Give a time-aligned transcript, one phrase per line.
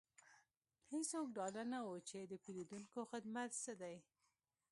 [0.91, 3.97] هیڅوک ډاډه نه وو چې د پیرودونکو خدمت څه دی